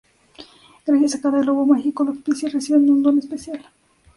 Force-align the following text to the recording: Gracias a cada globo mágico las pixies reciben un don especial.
Gracias 0.83 1.13
a 1.13 1.21
cada 1.21 1.41
globo 1.41 1.63
mágico 1.63 2.03
las 2.03 2.17
pixies 2.17 2.53
reciben 2.53 2.89
un 2.89 3.03
don 3.03 3.19
especial. 3.19 3.63